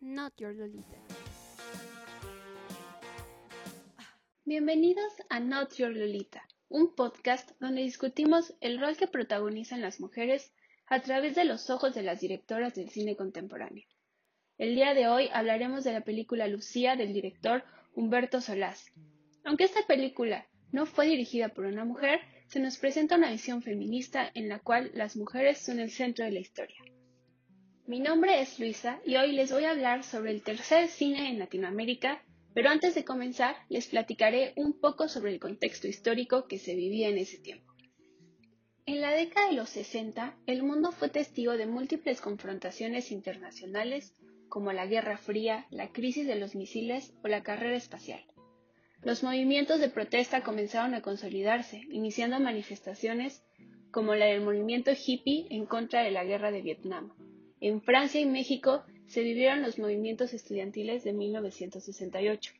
[0.00, 0.96] Not Your Lolita.
[4.44, 10.52] Bienvenidos a Not Your Lolita, un podcast donde discutimos el rol que protagonizan las mujeres
[10.86, 13.84] a través de los ojos de las directoras del cine contemporáneo.
[14.58, 17.64] El día de hoy hablaremos de la película Lucía del director
[17.94, 18.92] Humberto Solás.
[19.44, 24.30] Aunque esta película no fue dirigida por una mujer, se nos presenta una visión feminista
[24.34, 26.76] en la cual las mujeres son el centro de la historia.
[27.88, 31.38] Mi nombre es Luisa y hoy les voy a hablar sobre el tercer cine en
[31.38, 32.20] Latinoamérica,
[32.52, 37.08] pero antes de comenzar les platicaré un poco sobre el contexto histórico que se vivía
[37.08, 37.72] en ese tiempo.
[38.86, 44.16] En la década de los 60, el mundo fue testigo de múltiples confrontaciones internacionales
[44.48, 48.24] como la Guerra Fría, la crisis de los misiles o la carrera espacial.
[49.02, 53.44] Los movimientos de protesta comenzaron a consolidarse, iniciando manifestaciones
[53.92, 57.12] como la del movimiento hippie en contra de la guerra de Vietnam.
[57.60, 62.52] En Francia y México se vivieron los movimientos estudiantiles de 1968.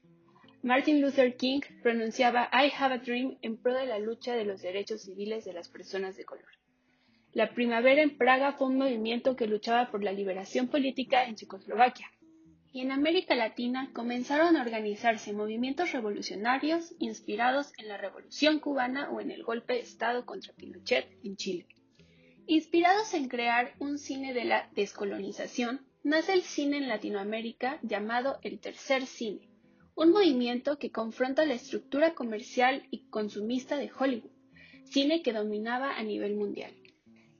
[0.63, 4.63] Martin Luther King pronunciaba I have a dream en pro de la lucha de los
[4.63, 6.49] derechos civiles de las personas de color.
[7.35, 12.11] La primavera en Praga fue un movimiento que luchaba por la liberación política en Checoslovaquia.
[12.73, 19.21] Y en América Latina comenzaron a organizarse movimientos revolucionarios inspirados en la Revolución cubana o
[19.21, 21.67] en el golpe de Estado contra Pinochet en Chile.
[22.49, 28.61] Inspirados en crear un cine de la descolonización, nace el cine en Latinoamérica llamado el
[28.61, 29.49] tercer cine,
[29.97, 34.31] un movimiento que confronta la estructura comercial y consumista de Hollywood,
[34.85, 36.73] cine que dominaba a nivel mundial.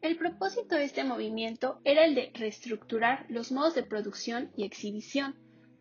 [0.03, 5.37] El propósito de este movimiento era el de reestructurar los modos de producción y exhibición,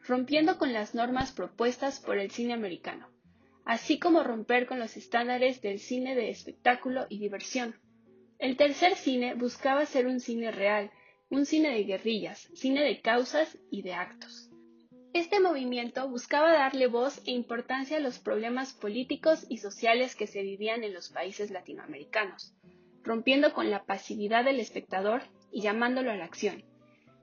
[0.07, 3.09] rompiendo con las normas propuestas por el cine americano,
[3.65, 7.75] así como romper con los estándares del cine de espectáculo y diversión.
[8.37, 10.91] El tercer cine buscaba ser un cine real,
[11.29, 14.49] un cine de guerrillas, cine de causas y de actos.
[15.13, 20.41] Este movimiento buscaba darle voz e importancia a los problemas políticos y sociales que se
[20.41, 22.53] vivían en los países latinoamericanos,
[23.01, 25.21] rompiendo con la pasividad del espectador
[25.51, 26.65] y llamándolo a la acción.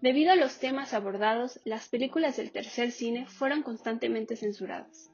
[0.01, 5.12] Debido a los temas abordados, las películas del tercer cine fueron constantemente censuradas.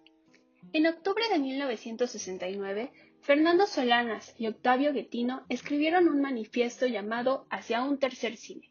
[0.72, 7.98] En octubre de 1969, Fernando Solanas y Octavio Guetino escribieron un manifiesto llamado Hacia un
[7.98, 8.70] tercer cine.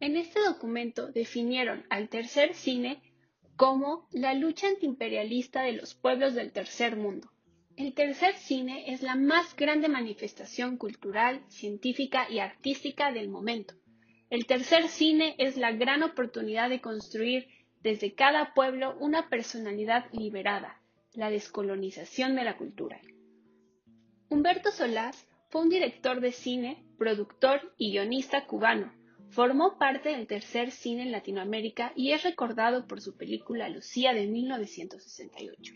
[0.00, 3.02] En este documento definieron al tercer cine
[3.56, 7.28] como la lucha antiimperialista de los pueblos del tercer mundo,
[7.78, 13.74] el tercer cine es la más grande manifestación cultural, científica y artística del momento.
[14.30, 17.46] El tercer cine es la gran oportunidad de construir
[17.80, 20.82] desde cada pueblo una personalidad liberada,
[21.14, 23.00] la descolonización de la cultura.
[24.28, 28.92] Humberto Solás fue un director de cine, productor y guionista cubano.
[29.30, 34.26] Formó parte del tercer cine en Latinoamérica y es recordado por su película Lucía de
[34.26, 35.74] 1968,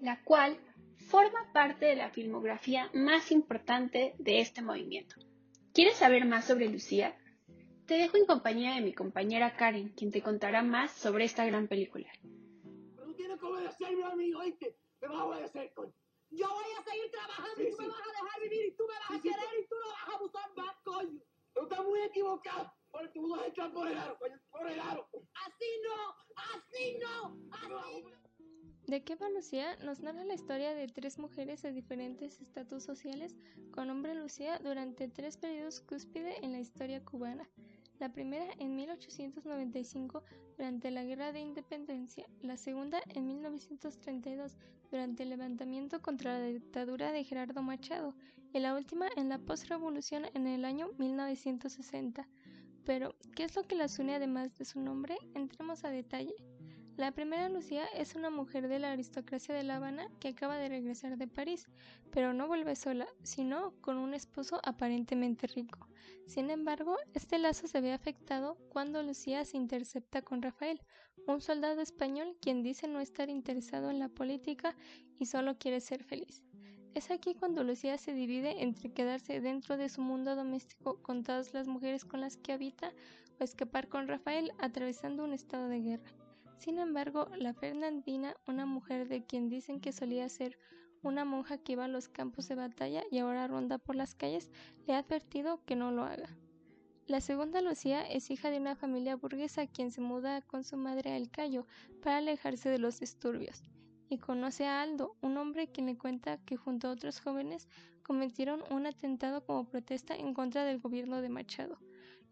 [0.00, 0.58] la cual
[0.96, 5.16] forma parte de la filmografía más importante de este movimiento.
[5.72, 7.16] ¿Quieres saber más sobre Lucía?
[7.86, 11.66] Te dejo en compañía de mi compañera Karen, quien te contará más sobre esta gran
[11.66, 12.08] película.
[13.30, 14.76] Tienes que obedecerme a mí, oíste.
[15.00, 15.92] Me vas a obedecer, coño.
[16.30, 17.82] Yo voy a seguir trabajando Sí, y tú sí.
[17.82, 19.74] me vas a dejar vivir y tú me vas Sí, a sí, querer y tú
[19.84, 21.20] no vas a abusar más, coño.
[21.54, 22.72] Tú estás muy equivocado.
[22.90, 24.40] Porque tú vas a echar por el aro, coño.
[24.50, 25.08] Por el aro.
[25.46, 28.20] Así no, así no, así no.
[28.88, 29.76] ¿De qué va Lucía?
[29.76, 33.36] Nos narra la historia de tres mujeres de diferentes estatus sociales
[33.70, 37.48] con nombre Lucía durante tres periodos cúspide en la historia cubana.
[38.00, 40.24] La primera en 1895
[40.56, 44.56] durante la Guerra de Independencia, la segunda en 1932
[44.90, 48.14] durante el levantamiento contra la dictadura de Gerardo Machado
[48.54, 52.26] y la última en la postrevolución en el año 1960.
[52.86, 55.18] Pero, ¿qué es lo que las une además de su nombre?
[55.34, 56.34] Entremos a detalle.
[57.00, 60.68] La primera Lucía es una mujer de la aristocracia de La Habana que acaba de
[60.68, 61.66] regresar de París,
[62.10, 65.88] pero no vuelve sola, sino con un esposo aparentemente rico.
[66.26, 70.82] Sin embargo, este lazo se ve afectado cuando Lucía se intercepta con Rafael,
[71.26, 74.76] un soldado español quien dice no estar interesado en la política
[75.18, 76.44] y solo quiere ser feliz.
[76.92, 81.54] Es aquí cuando Lucía se divide entre quedarse dentro de su mundo doméstico con todas
[81.54, 82.92] las mujeres con las que habita
[83.40, 86.29] o escapar con Rafael atravesando un estado de guerra.
[86.60, 90.58] Sin embargo, la Fernandina, una mujer de quien dicen que solía ser
[91.02, 94.50] una monja que iba a los campos de batalla y ahora ronda por las calles,
[94.86, 96.28] le ha advertido que no lo haga.
[97.06, 101.12] La segunda Lucía es hija de una familia burguesa quien se muda con su madre
[101.12, 101.66] a El Cayo
[102.02, 103.62] para alejarse de los disturbios
[104.10, 107.68] y conoce a Aldo, un hombre quien le cuenta que junto a otros jóvenes
[108.02, 111.78] cometieron un atentado como protesta en contra del gobierno de Machado.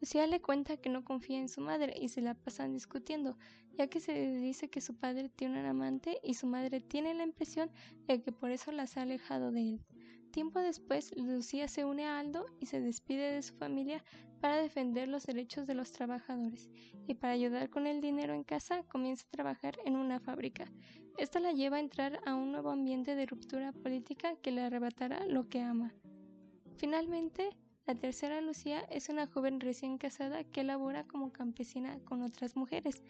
[0.00, 3.36] Lucía le cuenta que no confía en su madre y se la pasan discutiendo,
[3.76, 7.24] ya que se dice que su padre tiene un amante y su madre tiene la
[7.24, 7.70] impresión
[8.06, 9.80] de que por eso las ha alejado de él.
[10.30, 14.04] Tiempo después, Lucía se une a Aldo y se despide de su familia
[14.40, 16.70] para defender los derechos de los trabajadores
[17.06, 20.70] y para ayudar con el dinero en casa comienza a trabajar en una fábrica.
[21.16, 25.26] Esto la lleva a entrar a un nuevo ambiente de ruptura política que le arrebatará
[25.26, 25.92] lo que ama.
[26.76, 27.50] Finalmente,
[27.88, 33.02] la tercera Lucía es una joven recién casada que labora como campesina con otras mujeres.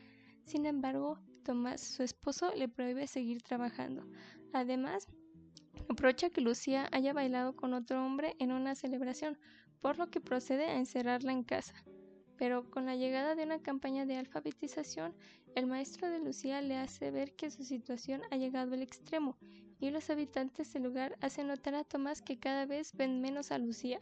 [0.44, 4.06] Sin embargo, Tomás, su esposo, le prohíbe seguir trabajando.
[4.52, 5.08] Además,
[5.88, 9.36] aprovecha que Lucía haya bailado con otro hombre en una celebración,
[9.80, 11.74] por lo que procede a encerrarla en casa.
[12.36, 15.12] Pero con la llegada de una campaña de alfabetización,
[15.56, 19.36] el maestro de Lucía le hace ver que su situación ha llegado al extremo,
[19.80, 23.58] y los habitantes del lugar hacen notar a Tomás que cada vez ven menos a
[23.58, 23.98] Lucía.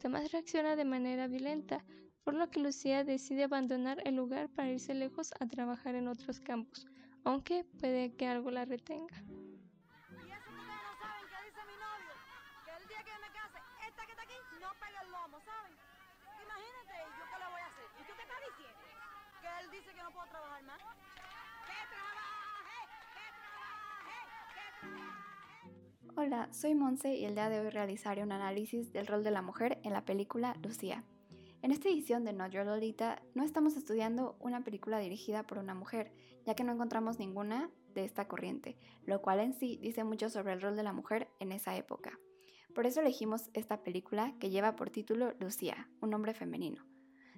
[0.00, 1.84] Tomás reacciona de manera violenta,
[2.22, 6.38] por lo que Lucía decide abandonar el lugar para irse lejos a trabajar en otros
[6.40, 6.86] campos,
[7.24, 9.16] aunque puede que algo la retenga.
[26.20, 29.40] Hola, soy Monse y el día de hoy realizaré un análisis del rol de la
[29.40, 31.04] mujer en la película Lucía.
[31.62, 35.76] En esta edición de Not Your Lolita no estamos estudiando una película dirigida por una
[35.76, 36.10] mujer,
[36.44, 38.76] ya que no encontramos ninguna de esta corriente,
[39.06, 42.18] lo cual en sí dice mucho sobre el rol de la mujer en esa época.
[42.74, 46.84] Por eso elegimos esta película que lleva por título Lucía, un nombre femenino.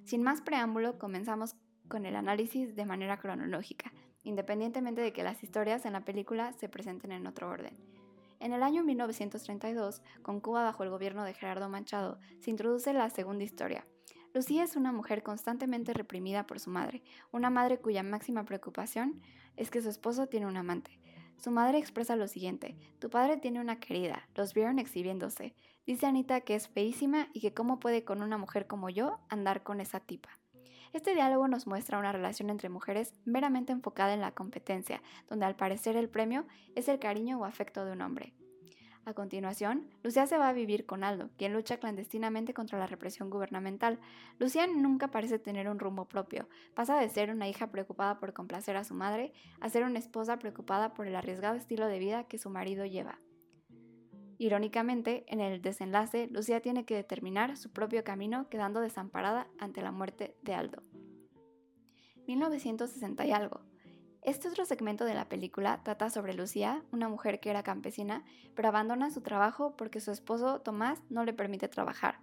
[0.05, 1.55] Sin más preámbulo, comenzamos
[1.87, 3.93] con el análisis de manera cronológica,
[4.23, 8.00] independientemente de que las historias en la película se presenten en otro orden.
[8.41, 13.11] En el año 1932, con Cuba bajo el gobierno de Gerardo Manchado, se introduce la
[13.11, 13.87] segunda historia.
[14.33, 17.03] Lucía es una mujer constantemente reprimida por su madre,
[17.33, 19.21] una madre cuya máxima preocupación
[19.57, 20.99] es que su esposo tiene un amante.
[21.37, 25.55] Su madre expresa lo siguiente, tu padre tiene una querida, los vieron exhibiéndose.
[25.85, 29.63] Dice Anita que es feísima y que cómo puede con una mujer como yo andar
[29.63, 30.40] con esa tipa.
[30.93, 35.55] Este diálogo nos muestra una relación entre mujeres meramente enfocada en la competencia, donde al
[35.55, 38.35] parecer el premio es el cariño o afecto de un hombre.
[39.05, 43.31] A continuación, Lucía se va a vivir con Aldo, quien lucha clandestinamente contra la represión
[43.31, 43.99] gubernamental.
[44.39, 46.49] Lucía nunca parece tener un rumbo propio.
[46.75, 50.39] Pasa de ser una hija preocupada por complacer a su madre a ser una esposa
[50.39, 53.19] preocupada por el arriesgado estilo de vida que su marido lleva.
[54.41, 59.93] Irónicamente, en el desenlace, Lucía tiene que determinar su propio camino quedando desamparada ante la
[59.93, 60.83] muerte de Aldo.
[62.27, 63.61] 1960 y algo.
[64.23, 68.69] Este otro segmento de la película trata sobre Lucía, una mujer que era campesina, pero
[68.69, 72.21] abandona su trabajo porque su esposo Tomás no le permite trabajar.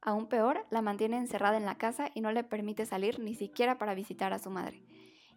[0.00, 3.76] Aún peor, la mantiene encerrada en la casa y no le permite salir ni siquiera
[3.76, 4.82] para visitar a su madre.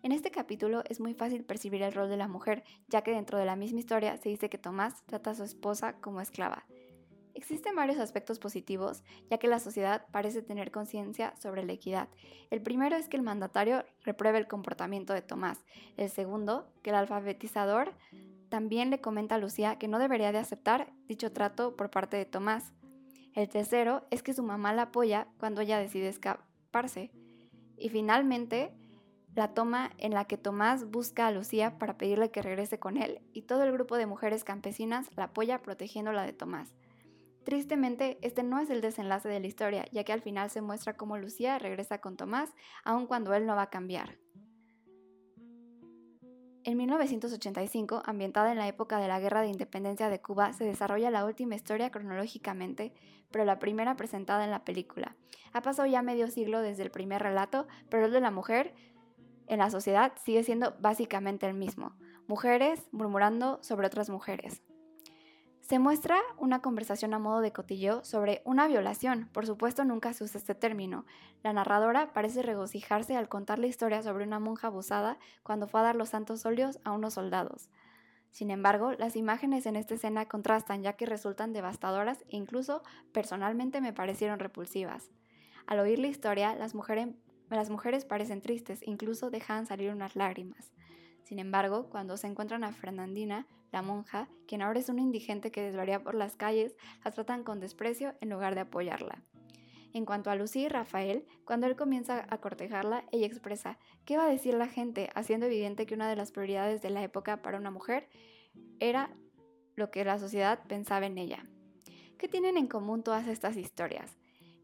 [0.06, 3.40] En este capítulo es muy fácil percibir el rol de la mujer, ya que dentro
[3.40, 6.64] de la misma historia se dice que Tomás trata a su esposa como esclava.
[7.34, 12.08] Existen varios aspectos positivos, ya que la sociedad parece tener conciencia sobre la equidad.
[12.52, 15.66] El primero es que el mandatario repruebe el comportamiento de Tomás.
[15.98, 17.92] El segundo, que el alfabetizador
[18.50, 22.26] también le comenta a Lucía que no debería de aceptar dicho trato por parte de
[22.26, 22.74] Tomás.
[23.34, 27.10] El tercero es que su mamá la apoya cuando ella decide escaparse.
[27.76, 28.72] Y finalmente,
[29.36, 33.20] la toma en la que Tomás busca a Lucía para pedirle que regrese con él
[33.34, 36.74] y todo el grupo de mujeres campesinas la apoya protegiéndola de Tomás.
[37.44, 40.98] Tristemente, este no es el desenlace de la historia, ya que al final se muestra
[40.98, 44.18] cómo Lucía regresa con Tomás, aun cuando él no va a cambiar.
[46.64, 51.12] En 1985, ambientada en la época de la Guerra de Independencia de Cuba, se desarrolla
[51.12, 52.92] la última historia cronológicamente,
[53.30, 55.16] pero la primera presentada en la película.
[55.54, 58.74] Ha pasado ya medio siglo desde el primer relato, pero el de la mujer
[59.48, 61.94] en la sociedad sigue siendo básicamente el mismo.
[62.28, 64.62] Mujeres murmurando sobre otras mujeres.
[65.62, 69.30] Se muestra una conversación a modo de cotilleo sobre una violación.
[69.34, 71.06] Por supuesto, nunca se usa este término.
[71.42, 75.84] La narradora parece regocijarse al contar la historia sobre una monja abusada cuando fue a
[75.84, 77.72] dar los santos óleos a unos soldados.
[78.30, 83.82] Sin embargo, las imágenes en esta escena contrastan ya que resultan devastadoras e incluso personalmente
[83.82, 85.10] me parecieron repulsivas.
[85.66, 87.08] Al oír la historia, las mujeres,
[87.50, 90.72] las mujeres parecen tristes, incluso dejan salir unas lágrimas.
[91.24, 95.62] Sin embargo, cuando se encuentran a Fernandina, la monja, quien ahora es una indigente que
[95.62, 99.22] desvaría por las calles, la tratan con desprecio en lugar de apoyarla.
[99.94, 104.26] En cuanto a Lucy y Rafael, cuando él comienza a cortejarla, ella expresa ¿qué va
[104.26, 105.10] a decir la gente?
[105.16, 108.10] haciendo evidente que una de las prioridades de la época para una mujer
[108.80, 109.10] era
[109.76, 111.46] lo que la sociedad pensaba en ella.
[112.18, 114.18] ¿Qué tienen en común todas estas historias?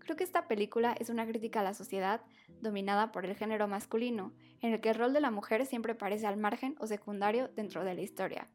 [0.04, 2.22] Creo que esta película es una crítica a la sociedad
[2.60, 6.26] dominada por el género masculino, en el que el rol de la mujer siempre parece
[6.26, 8.48] al margen o secundario dentro de la historia,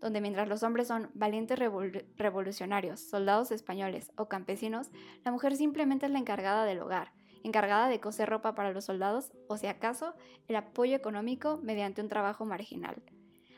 [0.00, 4.90] donde mientras los hombres son valientes revolucionarios, soldados españoles o campesinos,
[5.24, 9.32] la mujer simplemente es la encargada del hogar, encargada de coser ropa para los soldados
[9.48, 10.14] o si acaso
[10.46, 13.02] el apoyo económico mediante un trabajo marginal.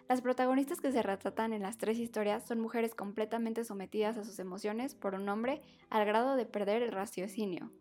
[0.08, 4.38] Las protagonistas que se retratan en las tres historias son mujeres completamente sometidas a sus
[4.38, 7.72] emociones por un hombre al grado de perder el raciocinio.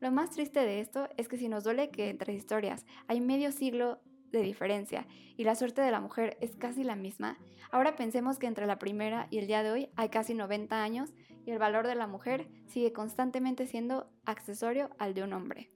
[0.00, 3.52] Lo más triste de esto es que si nos duele que entre historias hay medio
[3.52, 4.00] siglo
[4.32, 7.38] de diferencia y la suerte de la mujer es casi la misma,
[7.70, 11.14] ahora pensemos que entre la primera y el día de hoy hay casi 90 años
[11.46, 15.70] y el valor de la mujer sigue constantemente siendo accesorio al de un hombre.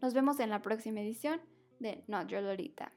[0.00, 1.42] Nos vemos en la próxima edición
[1.80, 2.92] de Not Your Lolita.